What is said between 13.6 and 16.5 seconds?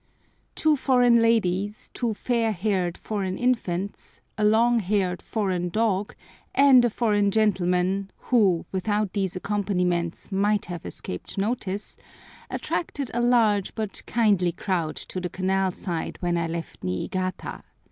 but kindly crowd to the canal side when I